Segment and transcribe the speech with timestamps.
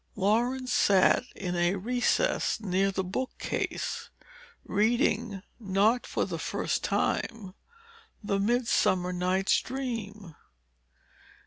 [0.15, 4.09] Laurence sat in a recess near the book case,
[4.65, 7.53] reading, not for the first time,
[8.23, 10.33] the Midsummer Night's Dream.